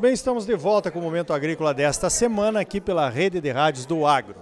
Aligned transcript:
bem, 0.00 0.14
estamos 0.14 0.46
de 0.46 0.56
volta 0.56 0.90
com 0.90 0.98
o 0.98 1.02
Momento 1.02 1.30
Agrícola 1.30 1.74
desta 1.74 2.08
semana 2.08 2.60
aqui 2.60 2.80
pela 2.80 3.10
Rede 3.10 3.38
de 3.38 3.50
Rádios 3.50 3.84
do 3.84 4.06
Agro. 4.06 4.36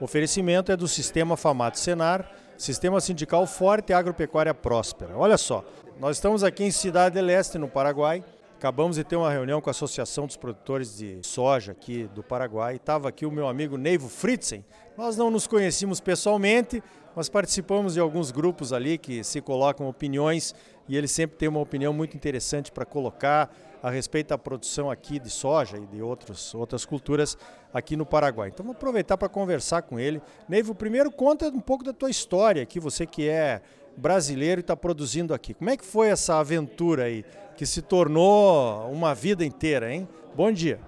O 0.00 0.04
oferecimento 0.04 0.72
é 0.72 0.76
do 0.76 0.88
Sistema 0.88 1.36
Famato 1.36 1.78
Senar, 1.78 2.32
Sistema 2.56 2.98
Sindical 2.98 3.46
Forte 3.46 3.90
e 3.90 3.92
Agropecuária 3.92 4.54
Próspera. 4.54 5.12
Olha 5.14 5.36
só, 5.36 5.62
nós 6.00 6.16
estamos 6.16 6.42
aqui 6.42 6.64
em 6.64 6.70
Cidade 6.70 7.14
del 7.14 7.28
Este, 7.28 7.58
no 7.58 7.68
Paraguai. 7.68 8.24
Acabamos 8.56 8.96
de 8.96 9.04
ter 9.04 9.16
uma 9.16 9.30
reunião 9.30 9.60
com 9.60 9.68
a 9.68 9.72
Associação 9.72 10.26
dos 10.26 10.38
Produtores 10.38 10.96
de 10.96 11.18
Soja 11.20 11.72
aqui 11.72 12.08
do 12.14 12.22
Paraguai. 12.22 12.76
Estava 12.76 13.10
aqui 13.10 13.26
o 13.26 13.30
meu 13.30 13.46
amigo 13.46 13.76
Neivo 13.76 14.08
Fritzen. 14.08 14.64
Nós 14.96 15.14
não 15.14 15.30
nos 15.30 15.46
conhecíamos 15.46 16.00
pessoalmente, 16.00 16.82
mas 17.14 17.28
participamos 17.28 17.94
de 17.94 18.00
alguns 18.00 18.30
grupos 18.30 18.72
ali 18.72 18.96
que 18.96 19.22
se 19.22 19.42
colocam 19.42 19.86
opiniões 19.86 20.54
e 20.88 20.96
ele 20.96 21.06
sempre 21.06 21.36
tem 21.36 21.50
uma 21.50 21.60
opinião 21.60 21.92
muito 21.92 22.16
interessante 22.16 22.72
para 22.72 22.86
colocar 22.86 23.54
a 23.82 23.90
respeito 23.90 24.28
da 24.28 24.38
produção 24.38 24.90
aqui 24.90 25.18
de 25.18 25.28
soja 25.28 25.76
e 25.76 25.86
de 25.86 26.00
outros, 26.00 26.54
outras 26.54 26.84
culturas 26.84 27.36
aqui 27.74 27.96
no 27.96 28.06
Paraguai. 28.06 28.48
Então 28.48 28.64
vou 28.64 28.74
aproveitar 28.74 29.16
para 29.18 29.28
conversar 29.28 29.82
com 29.82 29.98
ele. 29.98 30.22
Neivo, 30.48 30.74
primeiro 30.74 31.10
conta 31.10 31.48
um 31.48 31.60
pouco 31.60 31.82
da 31.82 31.92
tua 31.92 32.08
história 32.08 32.62
aqui, 32.62 32.78
você 32.78 33.04
que 33.04 33.28
é 33.28 33.60
brasileiro 33.96 34.60
e 34.60 34.62
está 34.62 34.76
produzindo 34.76 35.34
aqui. 35.34 35.52
Como 35.52 35.68
é 35.68 35.76
que 35.76 35.84
foi 35.84 36.08
essa 36.08 36.38
aventura 36.38 37.04
aí, 37.04 37.24
que 37.56 37.66
se 37.66 37.82
tornou 37.82 38.88
uma 38.90 39.14
vida 39.14 39.44
inteira, 39.44 39.92
hein? 39.92 40.08
Bom 40.34 40.52
dia. 40.52 40.78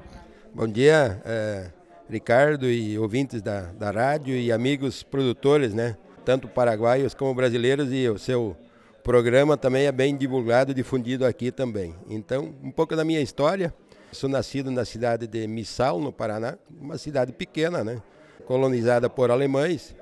Bom 0.54 0.68
dia, 0.68 1.20
é, 1.24 1.70
Ricardo 2.08 2.70
e 2.70 2.96
ouvintes 2.96 3.42
da, 3.42 3.72
da 3.72 3.90
rádio 3.90 4.34
e 4.36 4.52
amigos 4.52 5.02
produtores, 5.02 5.74
né? 5.74 5.96
Tanto 6.24 6.46
paraguaios 6.46 7.12
como 7.12 7.34
brasileiros 7.34 7.92
e 7.92 8.08
o 8.08 8.18
seu 8.18 8.56
programa 9.04 9.54
também 9.54 9.84
é 9.84 9.92
bem 9.92 10.16
divulgado 10.16 10.70
e 10.72 10.74
difundido 10.74 11.26
aqui 11.26 11.52
também. 11.52 11.94
Então, 12.08 12.54
um 12.62 12.70
pouco 12.70 12.96
da 12.96 13.04
minha 13.04 13.20
história. 13.20 13.72
Sou 14.10 14.30
nascido 14.30 14.70
na 14.70 14.84
cidade 14.84 15.26
de 15.26 15.46
Missal, 15.46 16.00
no 16.00 16.10
Paraná, 16.10 16.56
uma 16.80 16.96
cidade 16.96 17.30
pequena, 17.30 17.84
né? 17.84 18.00
colonizada 18.46 19.10
por 19.10 19.30
alemães, 19.30 19.94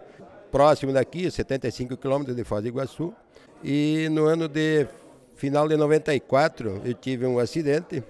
próximo 0.53 0.92
daqui, 0.92 1.28
75 1.28 1.97
quilômetros 1.97 2.36
de 2.36 2.44
Foz 2.44 2.62
do 2.62 2.69
Iguaçu. 2.69 3.12
E 3.64 4.09
no 4.11 4.27
ano 4.27 4.47
de 4.47 4.86
final 5.34 5.66
de 5.66 5.77
94 5.77 6.83
eu 6.84 6.94
tive 6.94 7.27
um 7.27 7.41
acidente. 7.41 8.05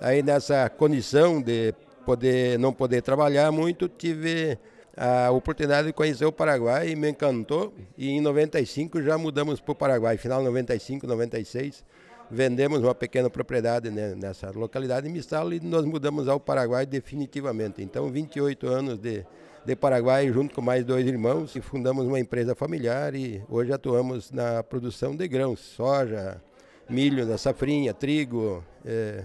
Aí 0.00 0.24
nessa 0.24 0.68
condição 0.68 1.40
de 1.40 1.72
poder 2.04 2.58
não 2.58 2.72
poder 2.72 3.00
trabalhar 3.00 3.52
muito, 3.52 3.88
tive 3.88 4.58
a 4.96 5.30
oportunidade 5.30 5.88
de 5.88 5.92
conhecer 5.92 6.24
o 6.24 6.32
Paraguai 6.32 6.94
me 6.94 7.10
encantou. 7.10 7.74
E 7.98 8.08
em 8.10 8.20
95 8.20 9.02
já 9.02 9.18
mudamos 9.18 9.60
para 9.60 9.72
o 9.72 9.74
Paraguai, 9.74 10.16
final 10.16 10.42
95, 10.42 11.06
96. 11.06 11.84
Vendemos 12.30 12.80
uma 12.80 12.94
pequena 12.94 13.30
propriedade 13.30 13.90
né, 13.90 14.14
nessa 14.16 14.50
localidade 14.50 15.06
em 15.06 15.12
Mistal 15.12 15.52
e 15.52 15.60
nós 15.60 15.84
mudamos 15.84 16.26
ao 16.28 16.40
Paraguai 16.40 16.86
definitivamente. 16.86 17.82
Então, 17.82 18.10
28 18.10 18.66
anos 18.66 18.98
de, 18.98 19.24
de 19.64 19.76
Paraguai, 19.76 20.32
junto 20.32 20.54
com 20.54 20.60
mais 20.60 20.84
dois 20.84 21.06
irmãos, 21.06 21.54
e 21.54 21.60
fundamos 21.60 22.04
uma 22.06 22.18
empresa 22.18 22.54
familiar 22.54 23.14
e 23.14 23.42
hoje 23.48 23.72
atuamos 23.72 24.32
na 24.32 24.62
produção 24.62 25.14
de 25.14 25.28
grãos, 25.28 25.60
soja, 25.60 26.42
milho, 26.88 27.26
da 27.26 27.38
safrinha, 27.38 27.94
trigo, 27.94 28.64
é, 28.84 29.24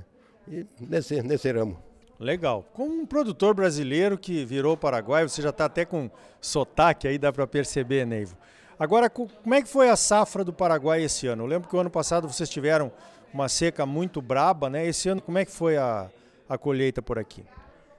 nesse, 0.79 1.23
nesse 1.23 1.51
ramo. 1.51 1.90
Legal. 2.21 2.63
Como 2.73 3.01
um 3.01 3.05
produtor 3.05 3.55
brasileiro 3.55 4.15
que 4.15 4.45
virou 4.45 4.77
Paraguai, 4.77 5.27
você 5.27 5.41
já 5.41 5.49
está 5.49 5.65
até 5.65 5.83
com 5.83 6.07
sotaque 6.39 7.07
aí, 7.07 7.17
dá 7.17 7.33
para 7.33 7.47
perceber, 7.47 8.05
Neivo. 8.05 8.37
Agora, 8.77 9.09
como 9.09 9.55
é 9.55 9.61
que 9.61 9.67
foi 9.67 9.89
a 9.89 9.95
safra 9.95 10.43
do 10.43 10.53
Paraguai 10.53 11.01
esse 11.01 11.25
ano? 11.25 11.43
Eu 11.43 11.47
lembro 11.47 11.67
que 11.67 11.75
o 11.75 11.79
ano 11.79 11.89
passado 11.89 12.27
vocês 12.27 12.47
tiveram 12.47 12.91
uma 13.33 13.49
seca 13.49 13.87
muito 13.87 14.21
braba, 14.21 14.69
né? 14.69 14.85
Esse 14.85 15.09
ano, 15.09 15.19
como 15.19 15.39
é 15.39 15.45
que 15.45 15.51
foi 15.51 15.77
a, 15.77 16.11
a 16.47 16.59
colheita 16.59 17.01
por 17.01 17.17
aqui? 17.17 17.43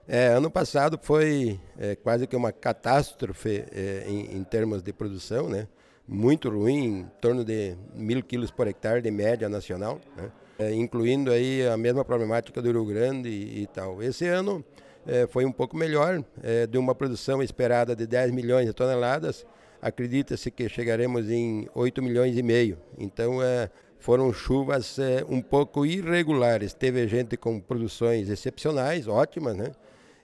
É, 0.07 0.29
ano 0.29 0.51
passado 0.51 1.01
foi 1.03 1.61
é, 1.77 1.97
quase 1.97 2.25
que 2.29 2.37
uma 2.37 2.53
catástrofe 2.53 3.65
é, 3.73 4.05
em, 4.07 4.37
em, 4.37 4.45
termos 4.45 4.85
de 4.85 4.93
produção, 4.93 5.49
né? 5.49 5.67
Muito 6.07 6.49
ruim, 6.49 7.01
em 7.01 7.11
torno 7.21 7.45
de 7.45 7.77
mil 7.93 8.23
quilos 8.23 8.53
por 8.53 8.69
hectare 8.69 9.03
de 9.03 9.11
média 9.11 9.49
nacional, 9.49 10.01
né? 10.17 10.31
É, 10.59 10.73
incluindo 10.75 11.31
aí 11.31 11.67
a 11.67 11.77
mesma 11.77 12.05
problemática 12.05 12.61
do 12.61 12.71
Rio 12.71 12.85
Grande 12.85 13.29
e, 13.29 13.63
e 13.63 13.67
tal. 13.67 14.03
Esse 14.03 14.27
ano 14.27 14.65
é, 15.07 15.27
foi 15.27 15.45
um 15.45 15.53
pouco 15.53 15.77
melhor, 15.77 16.25
é, 16.43 16.67
de 16.67 16.79
uma 16.79 16.95
produção 16.95 17.43
esperada 17.43 17.95
de 17.97 18.07
10 18.07 18.31
milhões 18.31 18.67
de 18.67 18.73
toneladas, 18.73 19.47
acredita-se 19.81 20.51
que 20.51 20.69
chegaremos 20.69 21.29
em 21.31 21.69
8 21.75 22.03
milhões 22.03 22.37
e 22.37 22.43
meio. 22.43 22.79
Então, 22.99 23.43
é, 23.43 23.69
foram 23.99 24.33
chuvas 24.33 24.99
é, 24.99 25.25
um 25.29 25.41
pouco 25.41 25.85
irregulares. 25.87 26.75
Teve 26.75 27.07
gente 27.09 27.37
com 27.37 27.61
produções 27.61 28.29
excepcionais, 28.29 29.09
ótimas, 29.09 29.57
né? 29.57 29.73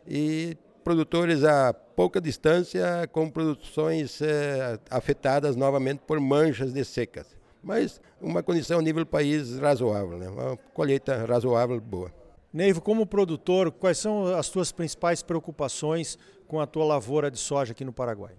E 0.06 0.56
produtores 0.84 1.45
a 1.45 1.72
pouca 1.72 2.21
distância 2.21 3.09
com 3.12 3.28
produções 3.28 4.22
é, 4.22 4.78
afetadas 4.91 5.56
novamente 5.56 6.00
por 6.06 6.19
manchas 6.21 6.72
de 6.72 6.84
secas 6.84 7.38
mas 7.62 8.00
uma 8.20 8.42
condição 8.42 8.78
a 8.78 8.82
nível 8.82 9.04
país 9.04 9.58
razoável, 9.58 10.19
né? 10.19 10.28
uma 10.28 10.56
colheita 10.72 11.24
razoável 11.26 11.80
boa. 11.80 12.12
Neivo, 12.52 12.80
como 12.80 13.06
produtor, 13.06 13.70
quais 13.70 13.98
são 13.98 14.34
as 14.34 14.48
tuas 14.48 14.72
principais 14.72 15.22
preocupações 15.22 16.18
com 16.47 16.60
a 16.60 16.66
tua 16.66 16.84
lavoura 16.84 17.30
de 17.30 17.38
soja 17.38 17.72
aqui 17.72 17.84
no 17.84 17.92
Paraguai? 17.92 18.32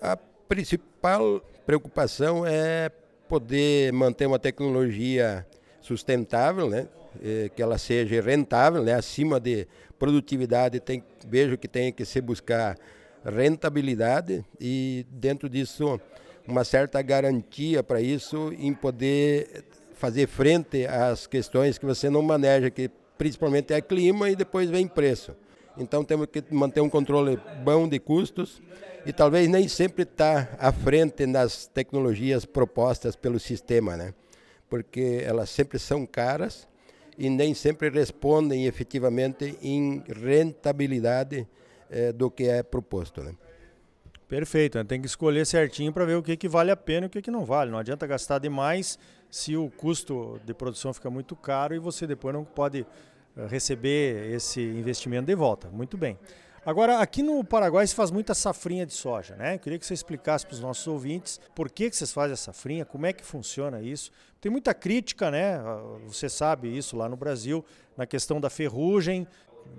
A 0.00 0.16
principal 0.16 1.42
preocupação 1.66 2.46
é 2.46 2.90
poder 3.28 3.92
manter 3.92 4.26
uma 4.26 4.38
tecnologia 4.38 5.46
sustentável, 5.80 6.70
né? 6.70 6.88
Que 7.54 7.62
ela 7.62 7.76
seja 7.76 8.20
rentável, 8.22 8.82
né? 8.82 8.94
acima 8.94 9.38
de 9.38 9.66
produtividade, 9.98 10.80
tem, 10.80 11.02
vejo 11.26 11.58
que 11.58 11.68
tem 11.68 11.92
que 11.92 12.04
se 12.04 12.20
buscar 12.20 12.76
rentabilidade 13.24 14.44
e 14.60 15.04
dentro 15.10 15.48
disso 15.48 16.00
uma 16.48 16.64
certa 16.64 17.02
garantia 17.02 17.82
para 17.82 18.00
isso 18.00 18.52
em 18.58 18.72
poder 18.72 19.64
fazer 19.94 20.26
frente 20.26 20.86
às 20.86 21.26
questões 21.26 21.76
que 21.76 21.84
você 21.84 22.08
não 22.08 22.22
maneja, 22.22 22.70
que 22.70 22.90
principalmente 23.18 23.74
é 23.74 23.80
clima 23.80 24.30
e 24.30 24.36
depois 24.36 24.70
vem 24.70 24.88
preço. 24.88 25.36
Então 25.76 26.02
temos 26.02 26.26
que 26.26 26.42
manter 26.50 26.80
um 26.80 26.88
controle 26.88 27.38
bom 27.62 27.86
de 27.86 27.98
custos 27.98 28.62
e 29.04 29.12
talvez 29.12 29.48
nem 29.48 29.68
sempre 29.68 30.04
estar 30.04 30.46
tá 30.46 30.68
à 30.68 30.72
frente 30.72 31.26
nas 31.26 31.66
tecnologias 31.66 32.44
propostas 32.44 33.14
pelo 33.14 33.38
sistema, 33.38 33.96
né? 33.96 34.14
Porque 34.70 35.22
elas 35.24 35.50
sempre 35.50 35.78
são 35.78 36.06
caras 36.06 36.66
e 37.16 37.28
nem 37.28 37.54
sempre 37.54 37.90
respondem 37.90 38.66
efetivamente 38.66 39.56
em 39.62 40.02
rentabilidade 40.08 41.46
eh, 41.90 42.12
do 42.12 42.30
que 42.30 42.44
é 42.44 42.62
proposto, 42.62 43.22
né? 43.22 43.32
Perfeito, 44.28 44.76
né? 44.76 44.84
tem 44.84 45.00
que 45.00 45.06
escolher 45.06 45.46
certinho 45.46 45.90
para 45.90 46.04
ver 46.04 46.16
o 46.16 46.22
que, 46.22 46.36
que 46.36 46.46
vale 46.46 46.70
a 46.70 46.76
pena 46.76 47.06
e 47.06 47.08
o 47.08 47.10
que, 47.10 47.22
que 47.22 47.30
não 47.30 47.46
vale. 47.46 47.70
Não 47.70 47.78
adianta 47.78 48.06
gastar 48.06 48.38
demais 48.38 48.98
se 49.30 49.56
o 49.56 49.70
custo 49.70 50.38
de 50.44 50.52
produção 50.52 50.92
fica 50.92 51.08
muito 51.08 51.34
caro 51.34 51.74
e 51.74 51.78
você 51.78 52.06
depois 52.06 52.34
não 52.34 52.44
pode 52.44 52.86
eh, 53.36 53.46
receber 53.46 54.30
esse 54.34 54.60
investimento 54.60 55.26
de 55.26 55.34
volta. 55.34 55.68
Muito 55.70 55.96
bem. 55.96 56.18
Agora, 56.66 56.98
aqui 56.98 57.22
no 57.22 57.42
Paraguai 57.42 57.86
se 57.86 57.94
faz 57.94 58.10
muita 58.10 58.34
safrinha 58.34 58.84
de 58.84 58.92
soja, 58.92 59.34
né? 59.36 59.54
Eu 59.54 59.58
queria 59.58 59.78
que 59.78 59.86
você 59.86 59.94
explicasse 59.94 60.44
para 60.44 60.52
os 60.52 60.60
nossos 60.60 60.86
ouvintes 60.86 61.40
por 61.54 61.70
que, 61.70 61.88
que 61.88 61.96
vocês 61.96 62.12
fazem 62.12 62.34
a 62.34 62.36
safrinha, 62.36 62.84
como 62.84 63.06
é 63.06 63.14
que 63.14 63.24
funciona 63.24 63.80
isso. 63.80 64.10
Tem 64.38 64.52
muita 64.52 64.74
crítica, 64.74 65.30
né? 65.30 65.54
Ah, 65.54 65.80
você 66.06 66.28
sabe 66.28 66.76
isso 66.76 66.94
lá 66.94 67.08
no 67.08 67.16
Brasil, 67.16 67.64
na 67.96 68.06
questão 68.06 68.38
da 68.38 68.50
ferrugem. 68.50 69.26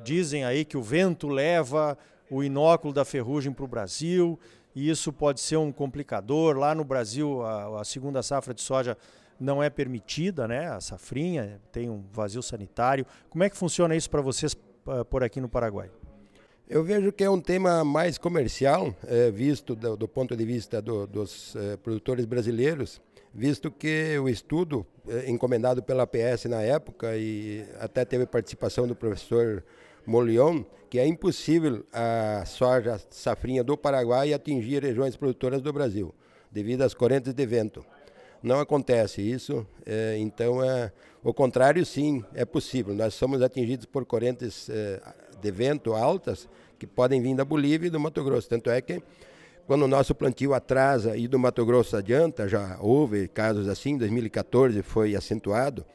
Dizem 0.04 0.44
aí 0.44 0.66
que 0.66 0.76
o 0.78 0.82
vento 0.82 1.28
leva 1.28 1.96
o 2.30 2.44
inóculo 2.44 2.94
da 2.94 3.04
ferrugem 3.04 3.52
para 3.52 3.66
o 3.66 3.68
Brasil, 3.68 4.40
e 4.76 4.90
isso 4.90 5.12
pode 5.12 5.40
ser 5.42 5.58
um 5.58 5.72
complicador. 5.72 6.58
Lá 6.58 6.76
no 6.76 6.84
Brasil, 6.84 7.42
a, 7.44 7.82
a, 7.82 7.84
segunda 7.84 8.22
safra 8.22 8.54
de 8.54 8.62
soja 8.62 8.98
não 9.40 9.64
é 9.64 9.70
permitida, 9.70 10.48
né? 10.48 10.68
A 10.68 10.80
safrinha 10.80 11.60
tem 11.72 11.90
um 11.90 12.04
vazio 12.12 12.42
sanitário. 12.42 13.06
Como 13.30 13.44
é 13.44 13.50
que 13.50 13.58
funciona 13.58 13.96
isso 13.96 14.10
para 14.10 14.22
vocês 14.22 14.54
uh, 14.54 15.04
por 15.06 15.24
aqui 15.24 15.42
no 15.42 15.50
Paraguai? 15.50 15.90
Eu 16.70 16.84
vejo 16.84 17.12
que 17.12 17.24
é 17.24 17.30
um 17.30 17.42
tema 17.42 17.84
mais 17.84 18.20
comercial, 18.20 18.94
é, 19.08 19.32
visto 19.32 19.76
do, 19.76 19.98
do, 19.98 20.08
ponto 20.08 20.38
de 20.38 20.46
vista 20.46 20.80
do, 20.80 21.08
dos 21.08 21.56
é, 21.56 21.78
produtores 21.78 22.26
brasileiros, 22.26 23.02
visto 23.34 23.72
que 23.72 24.20
o 24.20 24.30
estudo 24.30 24.86
é, 25.08 25.32
encomendado 25.32 25.82
pela 25.82 26.04
APS 26.04 26.46
na 26.46 26.62
época 26.62 27.18
e 27.18 27.66
até 27.80 28.06
teve 28.06 28.28
participação 28.28 28.88
do 28.88 28.96
professor 28.96 29.64
Molion, 30.10 30.64
que 30.90 30.98
é 30.98 31.06
impossível 31.06 31.86
a 31.94 32.44
soja 32.44 33.00
safrinha 33.12 33.64
do 33.64 33.78
Paraguai 33.78 34.34
atingir 34.34 34.82
regiões 34.82 35.16
produtoras 35.16 35.62
do 35.62 35.72
Brasil, 35.72 36.14
devido 36.52 36.82
às 36.82 36.96
correntes 36.96 37.32
de 37.32 37.46
vento. 37.46 37.86
Não 38.42 38.60
acontece 38.60 39.22
isso, 39.22 39.68
é, 39.86 40.18
então 40.18 40.64
é, 40.64 40.92
o 41.24 41.32
contrário 41.32 41.86
sim 41.86 42.26
é 42.34 42.44
possível. 42.44 42.96
Nós 42.96 43.14
somos 43.14 43.44
atingidos 43.44 43.86
por 43.86 44.04
correntes 44.04 44.68
é, 44.70 45.00
de 45.40 45.52
vento 45.52 45.94
altas 45.94 46.50
que 46.80 46.88
podem 46.88 47.22
vir 47.22 47.36
da 47.36 47.46
Bolívia 47.46 47.86
e 47.86 47.92
do 47.92 48.00
Mato 48.00 48.24
Grosso. 48.24 48.50
Tanto 48.50 48.72
é 48.72 48.82
que 48.82 49.04
quando 49.68 49.84
o 49.84 49.88
nosso 49.88 50.16
plantio 50.16 50.56
atrasa 50.56 51.16
e 51.16 51.28
do 51.28 51.38
Mato 51.38 51.64
Grosso 51.64 51.96
adianta, 51.96 52.48
já 52.48 52.80
houve 52.82 53.28
casos 53.28 53.68
assim, 53.68 53.96
2014 53.96 54.82
foi 54.82 55.16
acentuado, 55.16 55.86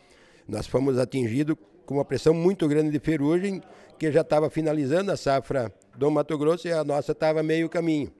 nós 0.47 0.69
fomos 0.69 0.99
atingidos 0.99 1.57
com 1.85 1.95
uma 1.95 2.05
pressão 2.05 2.35
muito 2.35 2.67
grande 2.67 2.91
de 2.91 2.99
ferrugem, 2.99 3.63
que 3.99 4.11
já 4.11 4.23
estava 4.23 4.51
finalizando 4.51 5.13
a 5.13 5.17
safra 5.17 5.73
do 5.97 6.11
Mato 6.11 6.37
Grosso 6.37 6.67
e 6.67 6.73
a 6.73 6.83
nossa 6.83 7.13
estava 7.13 7.43
meio 7.43 7.69
caminho. 7.69 8.13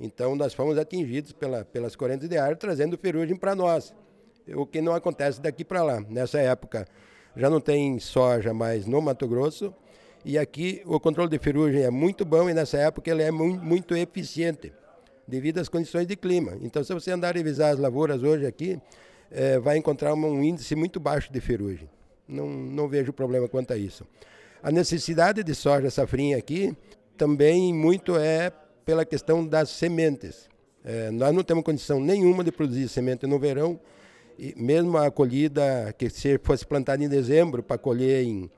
Então 0.00 0.34
nós 0.36 0.54
fomos 0.54 0.78
atingidos 0.78 1.32
pela, 1.32 1.64
pelas 1.64 1.96
correntes 1.96 2.28
de 2.28 2.36
ar, 2.36 2.56
trazendo 2.56 2.98
ferrugem 2.98 3.36
para 3.36 3.54
nós, 3.54 3.94
o 4.54 4.66
que 4.66 4.80
não 4.80 4.94
acontece 4.94 5.40
daqui 5.40 5.64
para 5.64 5.82
lá. 5.82 6.00
Nessa 6.08 6.38
época 6.38 6.86
já 7.34 7.50
não 7.50 7.60
tem 7.60 7.98
soja 7.98 8.52
mais 8.54 8.86
no 8.86 9.00
Mato 9.00 9.26
Grosso, 9.26 9.74
e 10.24 10.38
aqui 10.38 10.82
o 10.84 10.98
controle 10.98 11.30
de 11.30 11.38
ferrugem 11.38 11.82
é 11.82 11.90
muito 11.90 12.24
bom 12.24 12.48
e 12.50 12.54
nessa 12.54 12.78
época 12.78 13.10
ele 13.10 13.22
é 13.22 13.30
muito, 13.30 13.64
muito 13.64 13.96
eficiente, 13.96 14.72
devido 15.26 15.58
às 15.58 15.68
condições 15.68 16.06
de 16.06 16.16
clima. 16.16 16.56
Então 16.60 16.82
se 16.82 16.92
você 16.92 17.10
andar 17.10 17.34
a 17.34 17.38
revisar 17.38 17.72
as 17.72 17.78
lavouras 17.78 18.22
hoje 18.22 18.46
aqui, 18.46 18.80
é, 19.30 19.58
vai 19.58 19.76
encontrar 19.76 20.14
um 20.14 20.42
índice 20.42 20.74
muito 20.74 21.00
baixo 21.00 21.32
de 21.32 21.40
ferrugem. 21.40 21.88
Não, 22.28 22.48
não 22.48 22.88
vejo 22.88 23.12
problema 23.12 23.48
quanto 23.48 23.72
a 23.72 23.76
isso. 23.76 24.06
A 24.62 24.70
necessidade 24.70 25.44
de 25.44 25.54
soja 25.54 25.90
safrinha 25.90 26.36
aqui 26.36 26.76
também 27.16 27.72
muito 27.72 28.16
é 28.16 28.50
pela 28.84 29.04
questão 29.04 29.46
das 29.46 29.70
sementes. 29.70 30.48
É, 30.84 31.10
nós 31.10 31.34
não 31.34 31.42
temos 31.42 31.64
condição 31.64 32.00
nenhuma 32.00 32.44
de 32.44 32.52
produzir 32.52 32.88
semente 32.88 33.26
no 33.26 33.38
verão, 33.38 33.78
e 34.38 34.54
mesmo 34.56 34.96
a 34.98 35.10
colhida 35.10 35.94
que 35.98 36.08
se 36.10 36.38
fosse 36.38 36.64
plantada 36.64 37.02
em 37.02 37.08
dezembro 37.08 37.62
para 37.62 37.78
colher 37.78 38.22
em, 38.22 38.50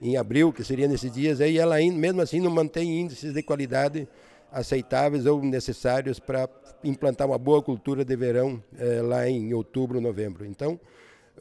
em 0.00 0.16
abril, 0.16 0.52
que 0.52 0.64
seria 0.64 0.88
nesses 0.88 1.12
dias, 1.12 1.40
aí 1.40 1.58
ela 1.58 1.76
mesmo 1.76 2.20
assim 2.20 2.40
não 2.40 2.50
mantém 2.50 3.00
índices 3.00 3.32
de 3.32 3.42
qualidade 3.42 4.08
aceitáveis 4.50 5.26
ou 5.26 5.42
necessários 5.42 6.18
para 6.18 6.48
implantar 6.82 7.26
uma 7.26 7.38
boa 7.38 7.62
cultura 7.62 8.04
de 8.04 8.16
verão 8.16 8.62
é, 8.78 9.02
lá 9.02 9.28
em 9.28 9.52
outubro, 9.52 10.00
novembro. 10.00 10.46
Então, 10.46 10.80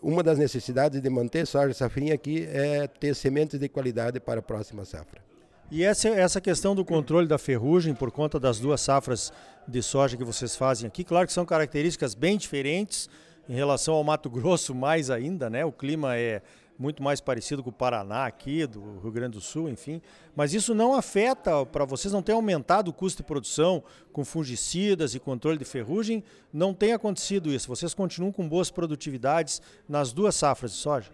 uma 0.02 0.24
das 0.24 0.38
necessidades 0.38 1.02
de 1.02 1.10
manter 1.10 1.46
soja 1.46 1.74
safrinha 1.74 2.14
aqui 2.14 2.48
é 2.52 2.88
ter 2.88 3.16
sementes 3.16 3.60
de 3.60 3.68
qualidade 3.68 4.20
para 4.20 4.40
a 4.40 4.44
próxima 4.44 4.86
safra. 4.86 5.22
E 5.70 5.84
essa, 5.84 6.08
essa 6.10 6.40
questão 6.40 6.74
do 6.74 6.86
controle 6.86 7.28
da 7.28 7.38
ferrugem 7.38 7.94
por 7.94 8.10
conta 8.10 8.40
das 8.40 8.60
duas 8.60 8.80
safras 8.80 9.34
de 9.68 9.82
soja 9.82 10.16
que 10.16 10.24
vocês 10.24 10.56
fazem 10.56 10.88
aqui, 10.88 11.04
claro 11.04 11.28
que 11.28 11.34
são 11.34 11.46
características 11.46 12.16
bem 12.16 12.38
diferentes 12.38 13.10
em 13.50 13.54
relação 13.54 13.94
ao 13.94 14.04
Mato 14.04 14.30
Grosso, 14.30 14.74
mais 14.74 15.10
ainda, 15.10 15.50
né? 15.50 15.66
O 15.66 15.72
clima 15.72 16.16
é 16.16 16.42
muito 16.78 17.02
mais 17.02 17.20
parecido 17.20 17.64
com 17.64 17.70
o 17.70 17.74
Paraná 17.74 18.26
aqui, 18.26 18.66
do 18.68 19.00
Rio 19.00 19.12
Grande 19.12 19.34
do 19.34 19.42
Sul, 19.42 19.70
enfim. 19.70 20.02
Mas 20.36 20.54
isso 20.54 20.76
não 20.76 20.94
afeta, 20.94 21.66
para 21.66 21.86
vocês 21.86 22.14
não 22.14 22.22
tem 22.22 22.36
aumentado 22.36 22.90
o 22.90 22.94
custo 22.94 23.24
de 23.24 23.28
produção 23.28 23.84
com 24.14 24.24
fungicidas 24.24 25.16
e 25.16 25.20
controle 25.20 25.58
de 25.58 25.66
ferrugem, 25.66 26.24
não 26.54 26.74
tem 26.74 26.94
acontecido 26.94 27.52
isso. 27.52 27.68
Vocês 27.68 27.94
continuam 27.94 28.32
com 28.32 28.48
boas 28.48 28.70
produtividades 28.70 29.62
nas 29.88 30.14
duas 30.14 30.36
safras 30.36 30.72
de 30.72 30.78
soja? 30.78 31.12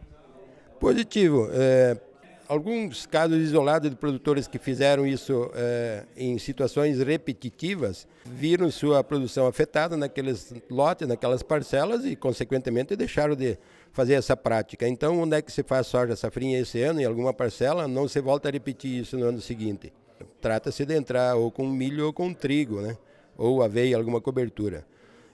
Positivo. 0.80 1.48
É, 1.52 1.98
alguns 2.48 3.06
casos 3.06 3.38
isolados 3.38 3.90
de 3.90 3.96
produtores 3.96 4.48
que 4.48 4.58
fizeram 4.58 5.06
isso 5.06 5.50
é, 5.54 6.04
em 6.16 6.38
situações 6.38 7.00
repetitivas 7.00 8.08
viram 8.26 8.70
sua 8.72 9.04
produção 9.04 9.48
afetada 9.48 9.98
naqueles 9.98 10.54
lotes, 10.70 11.08
naquelas 11.08 11.44
parcelas 11.44 12.06
e, 12.06 12.16
consequentemente, 12.16 12.96
deixaram 12.96 13.36
de 13.36 13.58
fazer 13.92 14.14
essa 14.14 14.36
prática. 14.36 14.88
Então, 14.88 15.20
onde 15.20 15.38
é 15.38 15.42
que 15.42 15.52
se 15.52 15.64
faz 15.64 15.88
soja 15.88 16.16
safrinha 16.16 16.60
esse 16.60 16.82
ano, 16.82 17.02
em 17.02 17.06
alguma 17.06 17.34
parcela, 17.34 17.88
não 17.88 18.08
se 18.08 18.20
volta 18.22 18.50
a 18.50 18.52
repetir 18.52 19.02
isso 19.02 19.18
no 19.18 19.26
ano 19.26 19.42
seguinte. 19.42 19.94
Trata-se 20.42 20.86
de 20.86 20.96
entrar 20.96 21.36
ou 21.36 21.52
com 21.52 21.68
milho 21.68 22.06
ou 22.06 22.14
com 22.14 22.34
trigo, 22.34 22.82
né? 22.82 22.98
ou 23.38 23.62
aveia, 23.62 23.98
alguma 23.98 24.22
cobertura. 24.22 24.86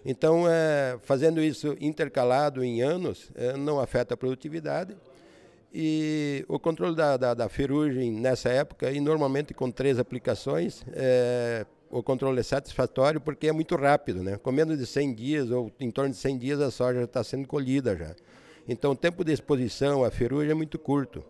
Então, 0.05 0.45
é, 0.47 0.97
fazendo 1.03 1.41
isso 1.41 1.75
intercalado 1.79 2.63
em 2.63 2.81
anos, 2.81 3.29
é, 3.35 3.57
não 3.57 3.79
afeta 3.79 4.13
a 4.13 4.17
produtividade. 4.17 4.95
E 5.73 6.43
o 6.47 6.57
controle 6.59 6.95
da, 6.95 7.15
da, 7.15 7.33
da, 7.33 7.49
ferrugem 7.49 8.11
nessa 8.11 8.49
época, 8.49 8.91
e 8.91 8.99
normalmente 8.99 9.53
com 9.53 9.69
três 9.69 9.99
aplicações, 9.99 10.83
é, 10.93 11.65
o 11.91 12.01
controle 12.01 12.39
é 12.39 12.43
satisfatório 12.43 13.21
porque 13.21 13.47
é 13.47 13.51
muito 13.51 13.75
rápido. 13.75 14.23
Né? 14.23 14.37
Com 14.37 14.51
menos 14.51 14.77
de 14.77 14.85
100 14.85 15.13
dias, 15.13 15.51
ou 15.51 15.71
em 15.79 15.91
torno 15.91 16.11
de 16.11 16.17
100 16.17 16.37
dias, 16.37 16.59
a 16.59 16.71
soja 16.71 16.99
já 16.99 17.05
está 17.05 17.23
sendo 17.23 17.47
colhida 17.47 17.95
já. 17.95 18.15
Então 18.67 18.91
o 18.91 18.95
tempo 18.95 19.23
de 19.23 19.31
exposição 19.31 20.03
à 20.03 20.11
ferrugem 20.11 20.51
é 20.51 20.53
muito 20.55 20.77
curto. 20.79 21.23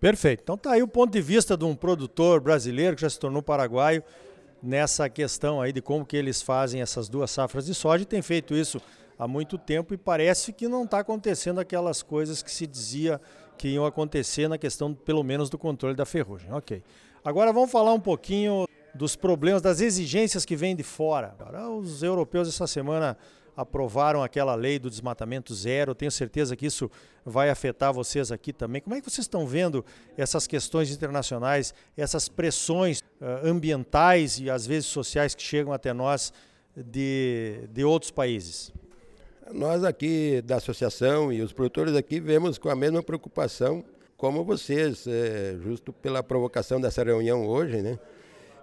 Perfeito. 0.00 0.42
Então 0.42 0.56
tá 0.56 0.72
aí 0.72 0.82
o 0.82 0.88
ponto 0.88 1.12
de 1.12 1.20
vista 1.20 1.56
de 1.56 1.64
um 1.64 1.74
produtor 1.74 2.40
brasileiro 2.40 2.96
que 2.96 3.02
já 3.02 3.10
se 3.10 3.18
tornou 3.18 3.42
paraguaio 3.42 4.02
nessa 4.62 5.08
questão 5.08 5.60
aí 5.60 5.72
de 5.72 5.80
como 5.80 6.04
que 6.04 6.16
eles 6.16 6.42
fazem 6.42 6.80
essas 6.80 7.08
duas 7.08 7.30
safras 7.30 7.66
de 7.66 7.74
soja 7.74 8.02
e 8.02 8.06
tem 8.06 8.22
feito 8.22 8.54
isso 8.54 8.80
há 9.18 9.26
muito 9.26 9.58
tempo 9.58 9.92
e 9.92 9.96
parece 9.96 10.52
que 10.52 10.68
não 10.68 10.84
está 10.84 11.00
acontecendo 11.00 11.58
aquelas 11.58 12.02
coisas 12.02 12.42
que 12.42 12.50
se 12.50 12.66
dizia 12.66 13.20
que 13.56 13.68
iam 13.68 13.84
acontecer 13.84 14.48
na 14.48 14.56
questão, 14.56 14.94
pelo 14.94 15.24
menos, 15.24 15.50
do 15.50 15.58
controle 15.58 15.96
da 15.96 16.06
ferrugem. 16.06 16.52
Ok. 16.52 16.82
Agora 17.24 17.52
vamos 17.52 17.70
falar 17.70 17.92
um 17.92 18.00
pouquinho 18.00 18.66
dos 18.94 19.16
problemas, 19.16 19.60
das 19.60 19.80
exigências 19.80 20.44
que 20.44 20.56
vêm 20.56 20.76
de 20.76 20.82
fora. 20.82 21.34
Os 21.80 22.02
europeus 22.02 22.48
essa 22.48 22.66
semana 22.66 23.18
aprovaram 23.56 24.22
aquela 24.22 24.54
lei 24.54 24.78
do 24.78 24.88
desmatamento 24.88 25.52
zero. 25.52 25.92
Tenho 25.94 26.12
certeza 26.12 26.54
que 26.54 26.66
isso 26.66 26.88
vai 27.24 27.50
afetar 27.50 27.92
vocês 27.92 28.30
aqui 28.30 28.52
também. 28.52 28.80
Como 28.80 28.94
é 28.94 29.00
que 29.00 29.10
vocês 29.10 29.24
estão 29.24 29.46
vendo 29.46 29.84
essas 30.16 30.46
questões 30.46 30.92
internacionais, 30.92 31.74
essas 31.96 32.28
pressões 32.28 33.00
uh, 33.00 33.44
ambientais 33.44 34.38
e 34.38 34.48
às 34.48 34.64
vezes 34.64 34.86
sociais 34.86 35.34
que 35.34 35.42
chegam 35.42 35.72
até 35.72 35.92
nós 35.92 36.32
de, 36.76 37.68
de 37.72 37.82
outros 37.82 38.12
países? 38.12 38.72
Nós 39.52 39.82
aqui 39.82 40.42
da 40.42 40.56
associação 40.56 41.32
e 41.32 41.40
os 41.40 41.52
produtores 41.52 41.94
aqui 41.96 42.20
vemos 42.20 42.58
com 42.58 42.68
a 42.68 42.76
mesma 42.76 43.02
preocupação 43.02 43.82
como 44.16 44.44
vocês, 44.44 45.06
é, 45.06 45.56
justo 45.62 45.92
pela 45.92 46.22
provocação 46.22 46.80
dessa 46.80 47.02
reunião 47.02 47.46
hoje, 47.46 47.80
né? 47.80 47.98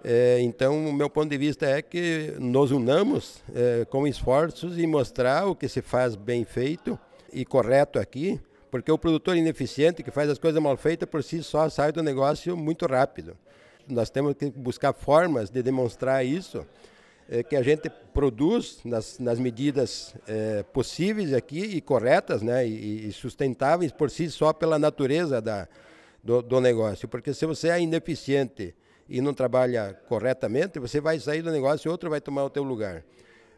É, 0.04 0.40
então, 0.42 0.88
o 0.88 0.94
meu 0.94 1.10
ponto 1.10 1.30
de 1.30 1.38
vista 1.38 1.66
é 1.66 1.82
que 1.82 2.36
nos 2.40 2.70
unamos 2.70 3.42
é, 3.56 3.86
com 3.86 4.06
esforços 4.06 4.78
e 4.78 4.86
mostrar 4.86 5.48
o 5.48 5.56
que 5.56 5.68
se 5.68 5.82
faz 5.82 6.16
bem 6.16 6.44
feito 6.44 7.00
e 7.34 7.44
correto 7.44 7.98
aqui, 7.98 8.40
porque 8.70 8.92
o 8.92 8.98
produtor 8.98 9.36
ineficiente 9.36 10.04
que 10.04 10.12
faz 10.12 10.30
as 10.30 10.38
coisas 10.38 10.62
mal 10.62 10.78
feitas 10.78 11.10
por 11.10 11.24
si 11.24 11.42
só 11.42 11.68
sai 11.70 11.92
do 11.92 12.04
negócio 12.04 12.56
muito 12.56 12.86
rápido. 12.86 13.36
Nós 13.88 14.12
temos 14.12 14.36
que 14.36 14.52
buscar 14.52 14.94
formas 14.94 15.50
de 15.50 15.64
demonstrar 15.64 16.24
isso, 16.24 16.64
é, 17.30 17.44
que 17.44 17.56
a 17.56 17.64
gente 17.64 17.90
produz 18.14 18.80
nas, 18.86 19.20
nas 19.20 19.40
medidas 19.40 20.16
é, 20.28 20.64
possíveis 20.64 21.34
aqui 21.34 21.60
e 21.60 21.82
corretas 21.82 22.42
né, 22.42 22.68
e, 22.68 23.08
e, 23.08 23.12
sustentáveis 23.12 23.92
por 23.92 24.10
si 24.10 24.30
só 24.30 24.54
pela 24.54 24.78
natureza 24.78 25.42
da, 25.42 25.68
do, 26.24 26.42
do 26.42 26.62
negócio. 26.62 27.08
Porque 27.08 27.34
se 27.34 27.46
você 27.46 27.70
é 27.70 27.82
ineficiente 27.82 28.76
e 29.10 29.22
não 29.22 29.34
trabalha 29.34 30.00
corretamente, 30.08 30.80
você 30.80 31.02
vai 31.02 31.20
sair 31.20 31.42
do 31.42 31.52
negócio 31.52 31.88
e 31.88 31.92
outro 31.92 32.10
vai 32.10 32.22
tomar 32.22 32.44
o 32.46 32.50
teu 32.50 32.64
lugar. 32.64 33.04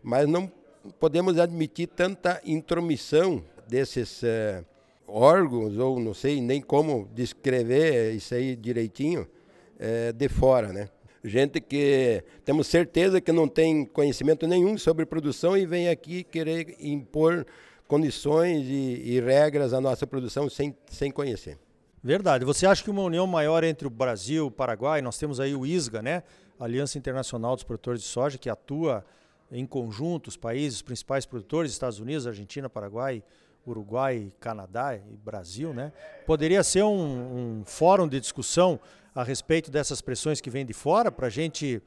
Mas 0.01 0.27
não 0.27 0.51
podemos 0.99 1.37
admitir 1.37 1.87
tanta 1.87 2.41
intromissão 2.45 3.43
desses 3.67 4.21
uh, 4.23 4.65
órgãos, 5.07 5.77
ou 5.77 5.99
não 5.99 6.13
sei 6.13 6.41
nem 6.41 6.61
como 6.61 7.09
descrever 7.13 8.13
isso 8.13 8.33
aí 8.33 8.55
direitinho, 8.55 9.27
uh, 9.75 10.13
de 10.13 10.29
fora, 10.29 10.71
né? 10.71 10.89
Gente 11.23 11.59
que 11.59 12.23
temos 12.45 12.67
certeza 12.67 13.19
que 13.19 13.31
não 13.31 13.47
tem 13.47 13.85
conhecimento 13.85 14.47
nenhum 14.47 14.77
sobre 14.77 15.05
produção 15.05 15.57
e 15.57 15.65
vem 15.65 15.89
aqui 15.89 16.23
querer 16.23 16.75
impor 16.79 17.45
condições 17.87 18.65
e, 18.67 19.01
e 19.05 19.19
regras 19.19 19.73
à 19.73 19.81
nossa 19.81 20.05
produção 20.05 20.49
sem, 20.49 20.75
sem 20.87 21.09
conhecer. 21.11 21.57
Verdade. 22.03 22.45
Você 22.45 22.65
acha 22.65 22.83
que 22.83 22.89
uma 22.89 23.01
união 23.01 23.25
maior 23.25 23.63
entre 23.63 23.87
o 23.87 23.89
Brasil 23.89 24.45
e 24.45 24.47
o 24.47 24.51
Paraguai, 24.51 25.01
nós 25.01 25.17
temos 25.17 25.39
aí 25.39 25.55
o 25.55 25.65
ISGA, 25.65 26.01
né? 26.01 26.23
Aliança 26.59 26.97
Internacional 26.97 27.55
dos 27.55 27.63
Produtores 27.63 28.01
de 28.01 28.07
Soja, 28.07 28.37
que 28.37 28.49
atua 28.49 29.03
em 29.51 29.65
conjunto 29.65 30.27
os 30.27 30.37
países, 30.37 30.77
os 30.77 30.81
principais 30.81 31.25
produtores, 31.25 31.71
Estados 31.71 31.99
Unidos, 31.99 32.27
Argentina, 32.27 32.69
Paraguai, 32.69 33.23
Uruguai, 33.65 34.31
Canadá 34.39 34.95
e 34.95 35.17
Brasil, 35.17 35.73
né? 35.73 35.91
Poderia 36.25 36.63
ser 36.63 36.83
um, 36.83 37.59
um 37.59 37.65
fórum 37.65 38.07
de 38.07 38.19
discussão 38.19 38.79
a 39.19 39.23
respeito 39.23 39.71
dessas 39.71 40.01
pressões 40.01 40.39
que 40.39 40.49
vêm 40.49 40.65
de 40.65 40.73
fora, 40.73 41.11
para 41.11 41.27
a 41.27 41.29
gente 41.29 41.81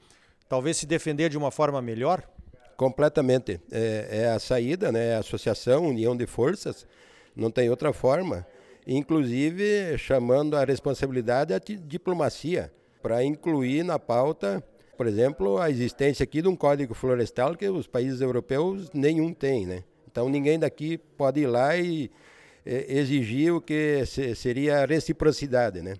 talvez 0.48 0.76
se 0.76 0.86
defender 0.86 1.28
de 1.28 1.38
uma 1.38 1.50
forma 1.50 1.80
melhor? 1.80 2.22
Completamente. 2.76 3.60
É, 3.70 4.08
é 4.10 4.28
a 4.30 4.38
saída, 4.38 4.90
né? 4.90 5.10
É 5.10 5.16
associação, 5.16 5.86
união 5.86 6.16
de 6.16 6.26
forças, 6.26 6.86
não 7.36 7.50
tem 7.50 7.70
outra 7.70 7.92
forma 7.92 8.46
inclusive 8.86 9.96
chamando 9.98 10.56
a 10.56 10.64
responsabilidade 10.64 11.54
a 11.54 11.58
diplomacia, 11.58 12.72
para 13.02 13.24
incluir 13.24 13.82
na 13.82 13.98
pauta, 13.98 14.62
por 14.96 15.06
exemplo, 15.06 15.58
a 15.58 15.70
existência 15.70 16.24
aqui 16.24 16.42
de 16.42 16.48
um 16.48 16.56
código 16.56 16.92
florestal 16.92 17.56
que 17.56 17.68
os 17.68 17.86
países 17.86 18.20
europeus 18.20 18.90
nenhum 18.92 19.32
tem, 19.32 19.66
né? 19.66 19.84
Então 20.10 20.28
ninguém 20.28 20.58
daqui 20.58 20.98
pode 20.98 21.40
ir 21.40 21.46
lá 21.46 21.76
e 21.76 22.10
exigir 22.66 23.54
o 23.54 23.60
que 23.60 24.04
seria 24.36 24.84
reciprocidade, 24.84 25.80
né? 25.80 25.94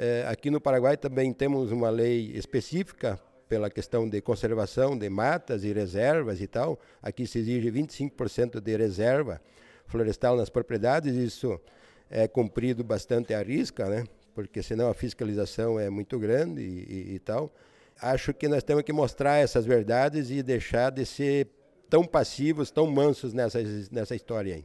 É, 0.00 0.24
aqui 0.28 0.48
no 0.48 0.60
Paraguai 0.60 0.96
também 0.96 1.32
temos 1.32 1.72
uma 1.72 1.90
lei 1.90 2.30
específica 2.34 3.20
pela 3.48 3.68
questão 3.68 4.08
de 4.08 4.20
conservação 4.20 4.96
de 4.96 5.10
matas 5.10 5.64
e 5.64 5.72
reservas 5.72 6.40
e 6.40 6.46
tal. 6.46 6.78
Aqui 7.02 7.26
se 7.26 7.40
exige 7.40 7.68
25% 7.70 8.60
de 8.60 8.76
reserva 8.76 9.40
florestal 9.86 10.36
nas 10.36 10.48
propriedades. 10.48 11.16
Isso 11.16 11.60
é 12.08 12.28
cumprido 12.28 12.84
bastante 12.84 13.34
a 13.34 13.42
risca, 13.42 13.86
né? 13.86 14.04
porque 14.38 14.62
senão 14.62 14.88
a 14.88 14.94
fiscalização 14.94 15.80
é 15.80 15.90
muito 15.90 16.16
grande 16.16 16.62
e, 16.62 16.64
e, 16.64 17.14
e 17.14 17.18
tal. 17.18 17.52
Acho 18.00 18.32
que 18.32 18.46
nós 18.46 18.62
temos 18.62 18.84
que 18.84 18.92
mostrar 18.92 19.38
essas 19.38 19.66
verdades 19.66 20.30
e 20.30 20.44
deixar 20.44 20.92
de 20.92 21.04
ser 21.04 21.48
tão 21.90 22.04
passivos, 22.04 22.70
tão 22.70 22.86
mansos 22.86 23.34
nessa, 23.34 23.58
nessa 23.90 24.14
história 24.14 24.54
aí. 24.54 24.64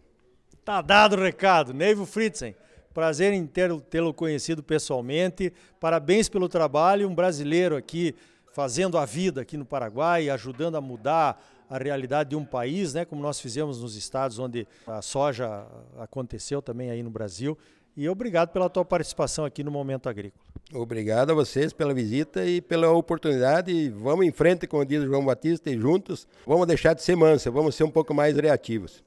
Tá 0.64 0.80
dado 0.80 1.16
o 1.16 1.20
recado. 1.20 1.74
Neivo 1.74 2.06
Fritzen, 2.06 2.54
prazer 2.94 3.34
em 3.34 3.46
tê-lo 3.46 4.14
conhecido 4.14 4.62
pessoalmente. 4.62 5.52
Parabéns 5.80 6.30
pelo 6.30 6.48
trabalho. 6.48 7.10
Um 7.10 7.16
brasileiro 7.16 7.76
aqui 7.76 8.16
fazendo 8.54 8.98
a 8.98 9.06
vida 9.06 9.42
aqui 9.42 9.58
no 9.58 9.66
Paraguai, 9.66 10.30
ajudando 10.30 10.76
a 10.76 10.82
mudar 10.82 11.44
a 11.70 11.78
realidade 11.78 12.30
de 12.32 12.36
um 12.36 12.46
país, 12.46 12.94
né, 12.94 13.04
como 13.04 13.20
nós 13.20 13.40
fizemos 13.40 13.82
nos 13.82 13.96
estados 13.96 14.38
onde 14.38 14.68
a 14.86 15.02
soja 15.02 15.66
aconteceu 15.98 16.62
também 16.62 16.92
aí 16.92 17.02
no 17.02 17.10
Brasil. 17.10 17.58
E 17.98 18.08
obrigado 18.08 18.50
pela 18.50 18.70
tua 18.70 18.86
participação 18.86 19.44
aqui 19.46 19.64
no 19.64 19.72
Momento 19.72 20.08
Agrícola. 20.08 20.44
Obrigado 20.72 21.32
a 21.32 21.34
vocês 21.34 21.74
pela 21.74 21.94
visita 21.94 22.46
e 22.46 22.62
pela 22.62 22.92
oportunidade. 22.92 23.90
Vamos 23.90 24.26
em 24.26 24.32
frente, 24.32 24.68
como 24.68 24.86
diz 24.86 25.04
o 25.04 25.08
João 25.08 25.26
Batista, 25.26 25.70
e 25.70 25.80
juntos 25.80 26.28
vamos 26.46 26.68
deixar 26.68 26.94
de 26.94 27.02
ser 27.02 27.16
mansa, 27.16 27.50
vamos 27.50 27.76
ser 27.76 27.84
um 27.84 27.92
pouco 27.92 28.14
mais 28.14 28.36
reativos. 28.36 29.04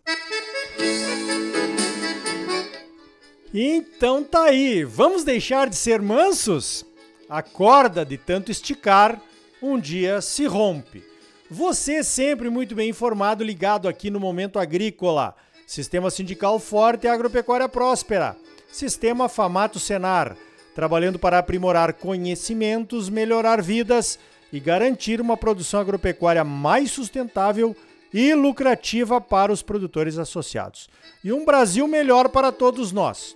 Então 3.58 4.22
tá 4.22 4.42
aí, 4.42 4.84
vamos 4.84 5.24
deixar 5.24 5.70
de 5.70 5.76
ser 5.76 6.02
mansos? 6.02 6.84
A 7.26 7.40
corda 7.40 8.04
de 8.04 8.18
tanto 8.18 8.52
esticar 8.52 9.18
um 9.62 9.80
dia 9.80 10.20
se 10.20 10.44
rompe. 10.44 11.02
Você 11.50 12.04
sempre 12.04 12.50
muito 12.50 12.74
bem 12.74 12.90
informado, 12.90 13.42
ligado 13.42 13.88
aqui 13.88 14.10
no 14.10 14.20
Momento 14.20 14.58
Agrícola. 14.58 15.34
Sistema 15.66 16.10
Sindical 16.10 16.58
Forte 16.58 17.04
e 17.04 17.08
Agropecuária 17.08 17.66
Próspera. 17.66 18.36
Sistema 18.70 19.26
Famato 19.26 19.80
Senar, 19.80 20.36
trabalhando 20.74 21.18
para 21.18 21.38
aprimorar 21.38 21.94
conhecimentos, 21.94 23.08
melhorar 23.08 23.62
vidas 23.62 24.18
e 24.52 24.60
garantir 24.60 25.18
uma 25.18 25.34
produção 25.34 25.80
agropecuária 25.80 26.44
mais 26.44 26.90
sustentável 26.90 27.74
e 28.12 28.34
lucrativa 28.34 29.18
para 29.18 29.50
os 29.50 29.62
produtores 29.62 30.18
associados. 30.18 30.90
E 31.24 31.32
um 31.32 31.44
Brasil 31.44 31.88
melhor 31.88 32.28
para 32.28 32.52
todos 32.52 32.92
nós. 32.92 33.35